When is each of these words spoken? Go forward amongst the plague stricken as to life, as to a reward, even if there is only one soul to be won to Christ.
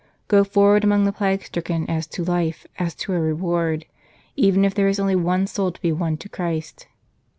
Go 0.29 0.43
forward 0.43 0.83
amongst 0.83 1.05
the 1.05 1.11
plague 1.11 1.43
stricken 1.43 1.87
as 1.87 2.07
to 2.07 2.23
life, 2.25 2.65
as 2.79 2.95
to 2.95 3.13
a 3.13 3.19
reward, 3.19 3.85
even 4.35 4.65
if 4.65 4.73
there 4.73 4.87
is 4.87 4.99
only 4.99 5.15
one 5.15 5.45
soul 5.45 5.71
to 5.71 5.79
be 5.79 5.91
won 5.91 6.17
to 6.17 6.27
Christ. 6.27 6.87